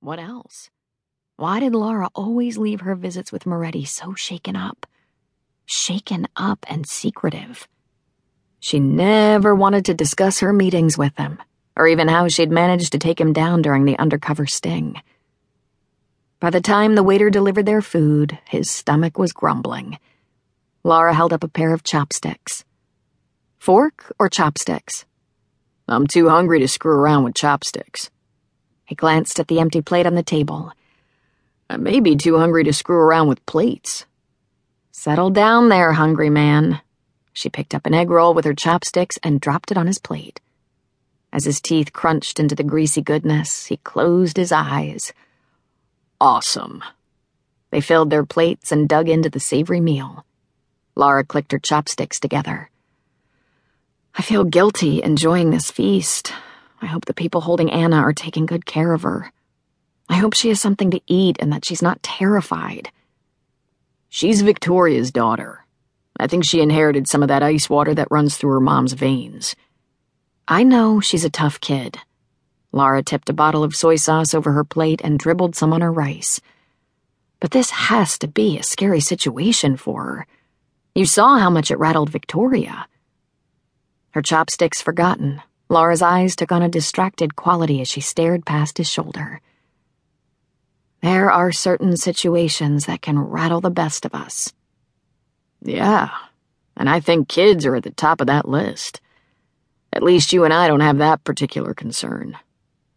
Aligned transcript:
What 0.00 0.20
else? 0.20 0.70
Why 1.36 1.58
did 1.58 1.74
Lara 1.74 2.08
always 2.14 2.56
leave 2.56 2.82
her 2.82 2.94
visits 2.94 3.32
with 3.32 3.46
Moretti 3.46 3.84
so 3.84 4.14
shaken 4.14 4.54
up? 4.54 4.86
Shaken 5.66 6.28
up 6.36 6.64
and 6.68 6.86
secretive. 6.86 7.66
She 8.60 8.78
never 8.78 9.56
wanted 9.56 9.84
to 9.86 9.94
discuss 9.94 10.38
her 10.38 10.52
meetings 10.52 10.96
with 10.96 11.16
him, 11.16 11.38
or 11.76 11.88
even 11.88 12.06
how 12.06 12.28
she'd 12.28 12.50
managed 12.50 12.92
to 12.92 12.98
take 12.98 13.20
him 13.20 13.32
down 13.32 13.60
during 13.60 13.84
the 13.84 13.98
undercover 13.98 14.46
sting. 14.46 15.02
By 16.38 16.50
the 16.50 16.60
time 16.60 16.94
the 16.94 17.02
waiter 17.02 17.28
delivered 17.28 17.66
their 17.66 17.82
food, 17.82 18.38
his 18.48 18.70
stomach 18.70 19.18
was 19.18 19.32
grumbling. 19.32 19.98
Lara 20.84 21.12
held 21.12 21.32
up 21.32 21.42
a 21.42 21.48
pair 21.48 21.74
of 21.74 21.82
chopsticks. 21.82 22.64
Fork 23.58 24.12
or 24.16 24.28
chopsticks? 24.28 25.04
I'm 25.88 26.06
too 26.06 26.28
hungry 26.28 26.60
to 26.60 26.68
screw 26.68 26.96
around 26.96 27.24
with 27.24 27.34
chopsticks. 27.34 28.10
He 28.88 28.94
glanced 28.94 29.38
at 29.38 29.48
the 29.48 29.60
empty 29.60 29.82
plate 29.82 30.06
on 30.06 30.14
the 30.14 30.22
table. 30.22 30.72
I 31.68 31.76
may 31.76 32.00
be 32.00 32.16
too 32.16 32.38
hungry 32.38 32.64
to 32.64 32.72
screw 32.72 32.96
around 32.96 33.28
with 33.28 33.44
plates. 33.44 34.06
Settle 34.92 35.28
down 35.28 35.68
there, 35.68 35.92
hungry 35.92 36.30
man. 36.30 36.80
She 37.34 37.50
picked 37.50 37.74
up 37.74 37.84
an 37.84 37.92
egg 37.92 38.08
roll 38.08 38.32
with 38.32 38.46
her 38.46 38.54
chopsticks 38.54 39.18
and 39.22 39.42
dropped 39.42 39.70
it 39.70 39.76
on 39.76 39.86
his 39.86 39.98
plate. 39.98 40.40
As 41.34 41.44
his 41.44 41.60
teeth 41.60 41.92
crunched 41.92 42.40
into 42.40 42.54
the 42.54 42.64
greasy 42.64 43.02
goodness, 43.02 43.66
he 43.66 43.76
closed 43.76 44.38
his 44.38 44.52
eyes. 44.52 45.12
Awesome. 46.18 46.82
They 47.70 47.82
filled 47.82 48.08
their 48.08 48.24
plates 48.24 48.72
and 48.72 48.88
dug 48.88 49.10
into 49.10 49.28
the 49.28 49.38
savory 49.38 49.80
meal. 49.80 50.24
Lara 50.96 51.24
clicked 51.24 51.52
her 51.52 51.58
chopsticks 51.58 52.18
together. 52.18 52.70
I 54.14 54.22
feel 54.22 54.44
guilty 54.44 55.02
enjoying 55.02 55.50
this 55.50 55.70
feast. 55.70 56.32
I 56.80 56.86
hope 56.86 57.04
the 57.04 57.14
people 57.14 57.40
holding 57.40 57.70
Anna 57.70 57.96
are 57.96 58.12
taking 58.12 58.46
good 58.46 58.66
care 58.66 58.92
of 58.92 59.02
her. 59.02 59.32
I 60.08 60.16
hope 60.16 60.34
she 60.34 60.48
has 60.48 60.60
something 60.60 60.90
to 60.90 61.00
eat 61.06 61.36
and 61.40 61.52
that 61.52 61.64
she's 61.64 61.82
not 61.82 62.02
terrified. 62.02 62.90
She's 64.08 64.42
Victoria's 64.42 65.10
daughter. 65.10 65.66
I 66.18 66.26
think 66.26 66.44
she 66.44 66.60
inherited 66.60 67.08
some 67.08 67.22
of 67.22 67.28
that 67.28 67.42
ice 67.42 67.68
water 67.68 67.94
that 67.94 68.10
runs 68.10 68.36
through 68.36 68.52
her 68.52 68.60
mom's 68.60 68.94
veins. 68.94 69.54
I 70.46 70.62
know 70.64 71.00
she's 71.00 71.24
a 71.24 71.30
tough 71.30 71.60
kid. 71.60 71.98
Lara 72.72 73.02
tipped 73.02 73.28
a 73.28 73.34
bottle 73.34 73.62
of 73.62 73.76
soy 73.76 73.96
sauce 73.96 74.34
over 74.34 74.52
her 74.52 74.64
plate 74.64 75.00
and 75.04 75.18
dribbled 75.18 75.54
some 75.54 75.72
on 75.72 75.80
her 75.80 75.92
rice. 75.92 76.40
But 77.40 77.50
this 77.50 77.70
has 77.70 78.18
to 78.18 78.28
be 78.28 78.58
a 78.58 78.62
scary 78.62 79.00
situation 79.00 79.76
for 79.76 80.04
her. 80.04 80.26
You 80.94 81.06
saw 81.06 81.38
how 81.38 81.50
much 81.50 81.70
it 81.70 81.78
rattled 81.78 82.10
Victoria. 82.10 82.88
Her 84.10 84.22
chopsticks 84.22 84.82
forgotten, 84.82 85.42
Lara's 85.68 86.02
eyes 86.02 86.34
took 86.34 86.50
on 86.50 86.62
a 86.62 86.68
distracted 86.68 87.36
quality 87.36 87.80
as 87.80 87.88
she 87.88 88.00
stared 88.00 88.46
past 88.46 88.78
his 88.78 88.88
shoulder. 88.88 89.40
There 91.02 91.30
are 91.30 91.52
certain 91.52 91.96
situations 91.96 92.86
that 92.86 93.02
can 93.02 93.18
rattle 93.18 93.60
the 93.60 93.70
best 93.70 94.04
of 94.04 94.14
us. 94.14 94.52
Yeah, 95.60 96.10
and 96.76 96.88
I 96.88 97.00
think 97.00 97.28
kids 97.28 97.66
are 97.66 97.76
at 97.76 97.82
the 97.82 97.90
top 97.90 98.20
of 98.20 98.26
that 98.28 98.48
list. 98.48 99.00
At 99.92 100.02
least 100.02 100.32
you 100.32 100.44
and 100.44 100.52
I 100.54 100.68
don't 100.68 100.80
have 100.80 100.98
that 100.98 101.24
particular 101.24 101.74
concern. 101.74 102.38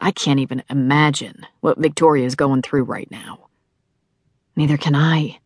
I 0.00 0.10
can't 0.10 0.40
even 0.40 0.62
imagine 0.68 1.46
what 1.60 1.78
Victoria's 1.78 2.34
going 2.34 2.62
through 2.62 2.84
right 2.84 3.10
now. 3.10 3.48
Neither 4.56 4.76
can 4.76 4.94
I. 4.94 5.38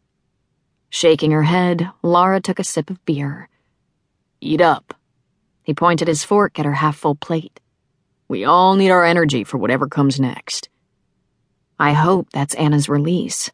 Shaking 0.88 1.30
her 1.30 1.44
head, 1.44 1.88
Lara 2.02 2.40
took 2.40 2.58
a 2.58 2.64
sip 2.64 2.90
of 2.90 3.04
beer. 3.04 3.48
Eat 4.40 4.60
up. 4.60 4.94
He 5.70 5.74
pointed 5.74 6.08
his 6.08 6.24
fork 6.24 6.58
at 6.58 6.66
her 6.66 6.72
half 6.72 6.96
full 6.96 7.14
plate. 7.14 7.60
We 8.26 8.44
all 8.44 8.74
need 8.74 8.90
our 8.90 9.04
energy 9.04 9.44
for 9.44 9.56
whatever 9.56 9.86
comes 9.86 10.18
next. 10.18 10.68
I 11.78 11.92
hope 11.92 12.26
that's 12.32 12.56
Anna's 12.56 12.88
release. 12.88 13.52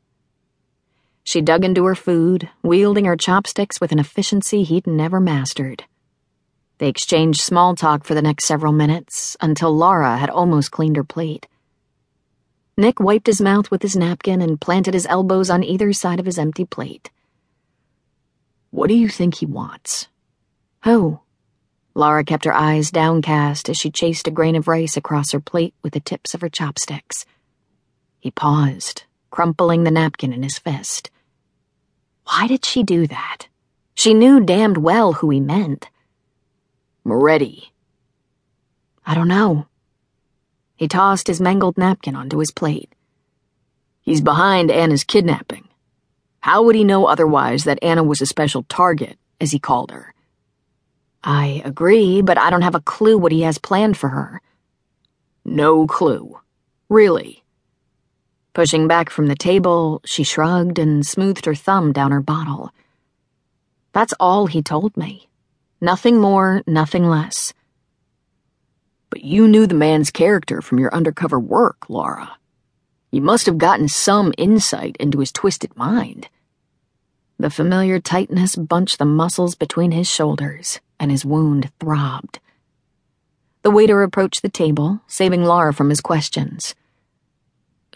She 1.24 1.42
dug 1.42 1.62
into 1.62 1.84
her 1.84 1.94
food, 1.94 2.48
wielding 2.62 3.04
her 3.04 3.18
chopsticks 3.18 3.82
with 3.82 3.92
an 3.92 3.98
efficiency 3.98 4.62
he'd 4.62 4.86
never 4.86 5.20
mastered. 5.20 5.84
They 6.78 6.88
exchanged 6.88 7.42
small 7.42 7.74
talk 7.74 8.04
for 8.04 8.14
the 8.14 8.22
next 8.22 8.46
several 8.46 8.72
minutes 8.72 9.36
until 9.42 9.76
Lara 9.76 10.16
had 10.16 10.30
almost 10.30 10.70
cleaned 10.70 10.96
her 10.96 11.04
plate. 11.04 11.46
Nick 12.78 12.98
wiped 12.98 13.26
his 13.26 13.42
mouth 13.42 13.70
with 13.70 13.82
his 13.82 13.94
napkin 13.94 14.40
and 14.40 14.58
planted 14.58 14.94
his 14.94 15.04
elbows 15.04 15.50
on 15.50 15.62
either 15.62 15.92
side 15.92 16.18
of 16.18 16.24
his 16.24 16.38
empty 16.38 16.64
plate. 16.64 17.10
What 18.70 18.88
do 18.88 18.94
you 18.94 19.10
think 19.10 19.34
he 19.34 19.44
wants? 19.44 20.08
Who? 20.84 21.20
Lara 21.96 22.24
kept 22.24 22.44
her 22.44 22.52
eyes 22.52 22.90
downcast 22.90 23.70
as 23.70 23.78
she 23.78 23.90
chased 23.90 24.28
a 24.28 24.30
grain 24.30 24.54
of 24.54 24.68
rice 24.68 24.98
across 24.98 25.32
her 25.32 25.40
plate 25.40 25.72
with 25.82 25.94
the 25.94 26.00
tips 26.00 26.34
of 26.34 26.42
her 26.42 26.50
chopsticks. 26.50 27.24
He 28.20 28.30
paused, 28.30 29.04
crumpling 29.30 29.84
the 29.84 29.90
napkin 29.90 30.30
in 30.30 30.42
his 30.42 30.58
fist. 30.58 31.10
Why 32.24 32.48
did 32.48 32.66
she 32.66 32.82
do 32.82 33.06
that? 33.06 33.48
She 33.94 34.12
knew 34.12 34.40
damned 34.40 34.76
well 34.76 35.14
who 35.14 35.30
he 35.30 35.40
meant. 35.40 35.88
Moretti. 37.02 37.72
I 39.06 39.14
don't 39.14 39.28
know. 39.28 39.66
He 40.74 40.88
tossed 40.88 41.28
his 41.28 41.40
mangled 41.40 41.78
napkin 41.78 42.14
onto 42.14 42.40
his 42.40 42.50
plate. 42.50 42.94
He's 44.02 44.20
behind 44.20 44.70
Anna's 44.70 45.02
kidnapping. 45.02 45.66
How 46.40 46.62
would 46.62 46.74
he 46.74 46.84
know 46.84 47.06
otherwise 47.06 47.64
that 47.64 47.78
Anna 47.80 48.04
was 48.04 48.20
a 48.20 48.26
special 48.26 48.64
target, 48.64 49.18
as 49.40 49.52
he 49.52 49.58
called 49.58 49.92
her? 49.92 50.12
I 51.28 51.60
agree, 51.64 52.22
but 52.22 52.38
I 52.38 52.50
don't 52.50 52.62
have 52.62 52.76
a 52.76 52.80
clue 52.80 53.18
what 53.18 53.32
he 53.32 53.42
has 53.42 53.58
planned 53.58 53.96
for 53.96 54.10
her. 54.10 54.40
No 55.44 55.84
clue. 55.88 56.38
Really. 56.88 57.42
Pushing 58.54 58.86
back 58.86 59.10
from 59.10 59.26
the 59.26 59.34
table, 59.34 60.00
she 60.04 60.22
shrugged 60.22 60.78
and 60.78 61.04
smoothed 61.04 61.44
her 61.46 61.54
thumb 61.56 61.92
down 61.92 62.12
her 62.12 62.20
bottle. 62.20 62.70
That's 63.92 64.14
all 64.20 64.46
he 64.46 64.62
told 64.62 64.96
me. 64.96 65.28
Nothing 65.80 66.20
more, 66.20 66.62
nothing 66.64 67.08
less. 67.08 67.52
But 69.10 69.24
you 69.24 69.48
knew 69.48 69.66
the 69.66 69.74
man's 69.74 70.12
character 70.12 70.62
from 70.62 70.78
your 70.78 70.94
undercover 70.94 71.40
work, 71.40 71.90
Lara. 71.90 72.38
You 73.10 73.20
must 73.20 73.46
have 73.46 73.58
gotten 73.58 73.88
some 73.88 74.32
insight 74.38 74.96
into 75.00 75.18
his 75.18 75.32
twisted 75.32 75.76
mind. 75.76 76.28
The 77.36 77.50
familiar 77.50 77.98
tightness 77.98 78.54
bunched 78.54 78.98
the 78.98 79.04
muscles 79.04 79.56
between 79.56 79.90
his 79.90 80.08
shoulders 80.08 80.80
and 80.98 81.10
his 81.10 81.24
wound 81.24 81.70
throbbed. 81.80 82.40
The 83.62 83.70
waiter 83.70 84.02
approached 84.02 84.42
the 84.42 84.48
table, 84.48 85.00
saving 85.06 85.44
Lara 85.44 85.74
from 85.74 85.90
his 85.90 86.00
questions. 86.00 86.74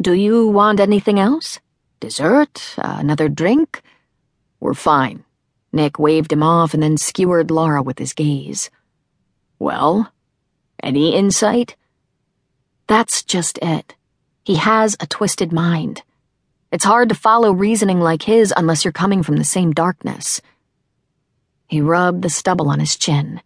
Do 0.02 0.12
you 0.12 0.48
want 0.48 0.80
anything 0.80 1.18
else? 1.18 1.60
Dessert? 2.00 2.74
Uh, 2.78 2.96
another 2.98 3.28
drink? 3.28 3.82
We're 4.58 4.74
fine. 4.74 5.24
Nick 5.72 5.98
waved 5.98 6.32
him 6.32 6.42
off 6.42 6.74
and 6.74 6.82
then 6.82 6.96
skewered 6.96 7.50
Lara 7.50 7.82
with 7.82 7.98
his 7.98 8.12
gaze. 8.12 8.70
Well, 9.58 10.12
any 10.82 11.14
insight? 11.14 11.76
That's 12.86 13.22
just 13.22 13.58
it. 13.62 13.94
He 14.42 14.56
has 14.56 14.96
a 14.98 15.06
twisted 15.06 15.52
mind. 15.52 16.02
It's 16.72 16.84
hard 16.84 17.08
to 17.10 17.14
follow 17.14 17.52
reasoning 17.52 18.00
like 18.00 18.22
his 18.22 18.52
unless 18.56 18.84
you're 18.84 18.92
coming 18.92 19.22
from 19.22 19.36
the 19.36 19.44
same 19.44 19.72
darkness. 19.72 20.40
He 21.70 21.80
rubbed 21.80 22.22
the 22.22 22.30
stubble 22.30 22.68
on 22.68 22.80
his 22.80 22.96
chin. 22.96 23.40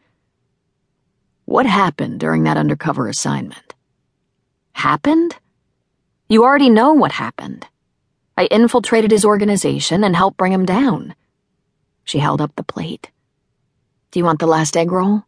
What 1.45 1.67
happened 1.67 2.21
during 2.21 2.45
that 2.45 2.57
undercover 2.57 3.07
assignment? 3.07 3.75
Happened? 4.73 5.37
You 6.27 6.43
already 6.43 6.71
know 6.71 6.95
what 6.95 7.13
happened. 7.13 7.67
I 8.39 8.47
infiltrated 8.47 9.11
his 9.11 9.27
organization 9.27 10.03
and 10.03 10.17
helped 10.17 10.39
bring 10.39 10.55
him 10.55 10.65
down. 10.65 11.15
She 12.05 12.19
held 12.19 12.41
up 12.41 12.57
the 12.57 12.63
plate. 12.63 13.11
Do 14.11 14.21
you 14.21 14.25
want 14.25 14.39
the 14.39 14.47
last 14.47 14.75
egg 14.75 14.91
roll? 14.91 15.25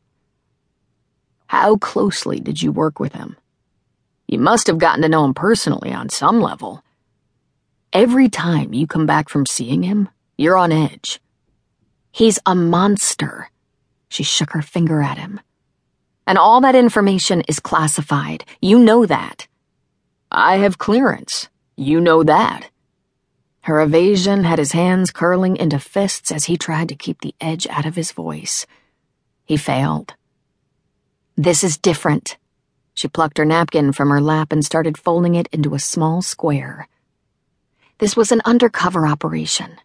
How 1.48 1.76
closely 1.76 2.40
did 2.40 2.62
you 2.62 2.72
work 2.72 2.98
with 2.98 3.12
him? 3.12 3.36
You 4.26 4.38
must 4.38 4.68
have 4.68 4.78
gotten 4.78 5.02
to 5.02 5.10
know 5.10 5.26
him 5.26 5.34
personally 5.34 5.92
on 5.92 6.08
some 6.08 6.40
level. 6.40 6.82
Every 7.92 8.30
time 8.30 8.72
you 8.72 8.86
come 8.86 9.04
back 9.04 9.28
from 9.28 9.44
seeing 9.44 9.82
him, 9.82 10.08
you're 10.38 10.56
on 10.56 10.72
edge. 10.72 11.20
He's 12.16 12.38
a 12.46 12.54
monster. 12.54 13.50
She 14.08 14.22
shook 14.22 14.52
her 14.52 14.62
finger 14.62 15.02
at 15.02 15.18
him. 15.18 15.38
And 16.26 16.38
all 16.38 16.62
that 16.62 16.74
information 16.74 17.42
is 17.42 17.60
classified. 17.60 18.46
You 18.62 18.78
know 18.78 19.04
that. 19.04 19.46
I 20.32 20.56
have 20.56 20.78
clearance. 20.78 21.50
You 21.76 22.00
know 22.00 22.22
that. 22.22 22.70
Her 23.64 23.82
evasion 23.82 24.44
had 24.44 24.58
his 24.58 24.72
hands 24.72 25.10
curling 25.10 25.58
into 25.58 25.78
fists 25.78 26.32
as 26.32 26.44
he 26.44 26.56
tried 26.56 26.88
to 26.88 26.94
keep 26.94 27.20
the 27.20 27.34
edge 27.38 27.66
out 27.66 27.84
of 27.84 27.96
his 27.96 28.12
voice. 28.12 28.64
He 29.44 29.58
failed. 29.58 30.14
This 31.36 31.62
is 31.62 31.76
different. 31.76 32.38
She 32.94 33.08
plucked 33.08 33.36
her 33.36 33.44
napkin 33.44 33.92
from 33.92 34.08
her 34.08 34.22
lap 34.22 34.52
and 34.52 34.64
started 34.64 34.96
folding 34.96 35.34
it 35.34 35.48
into 35.52 35.74
a 35.74 35.78
small 35.78 36.22
square. 36.22 36.88
This 37.98 38.16
was 38.16 38.32
an 38.32 38.40
undercover 38.46 39.06
operation. 39.06 39.76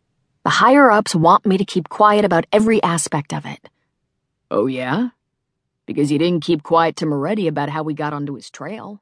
The 0.43 0.49
higher 0.49 0.89
ups 0.89 1.13
want 1.13 1.45
me 1.45 1.57
to 1.57 1.65
keep 1.65 1.87
quiet 1.87 2.25
about 2.25 2.47
every 2.51 2.81
aspect 2.81 3.31
of 3.31 3.45
it. 3.45 3.69
Oh, 4.49 4.65
yeah? 4.65 5.09
Because 5.85 6.11
you 6.11 6.17
didn't 6.17 6.43
keep 6.43 6.63
quiet 6.63 6.95
to 6.97 7.05
Moretti 7.05 7.47
about 7.47 7.69
how 7.69 7.83
we 7.83 7.93
got 7.93 8.13
onto 8.13 8.33
his 8.33 8.49
trail. 8.49 9.01